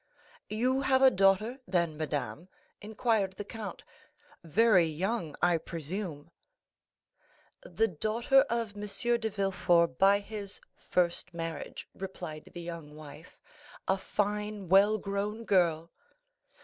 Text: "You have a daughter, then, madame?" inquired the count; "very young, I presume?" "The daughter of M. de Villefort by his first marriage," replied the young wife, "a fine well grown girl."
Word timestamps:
"You 0.49 0.81
have 0.81 1.03
a 1.03 1.11
daughter, 1.11 1.59
then, 1.67 1.95
madame?" 1.95 2.49
inquired 2.81 3.33
the 3.33 3.45
count; 3.45 3.83
"very 4.43 4.85
young, 4.87 5.35
I 5.43 5.59
presume?" 5.59 6.31
"The 7.61 7.87
daughter 7.87 8.41
of 8.49 8.73
M. 8.75 8.81
de 9.19 9.29
Villefort 9.29 9.99
by 9.99 10.17
his 10.21 10.59
first 10.73 11.35
marriage," 11.35 11.87
replied 11.93 12.45
the 12.55 12.61
young 12.61 12.95
wife, 12.95 13.37
"a 13.87 13.95
fine 13.99 14.69
well 14.69 14.97
grown 14.97 15.45
girl." 15.45 15.91